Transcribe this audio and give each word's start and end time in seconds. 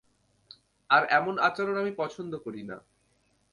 আর 0.89 1.03
এমন 1.09 1.35
আচরণ 1.39 1.75
আমি 1.77 1.91
পছন্দ 1.97 2.33
করিনা। 2.37 2.77